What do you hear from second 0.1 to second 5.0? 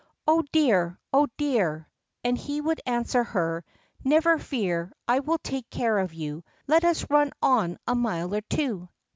Oh, dear! oh, dear!" And he would answer her: "Never fear;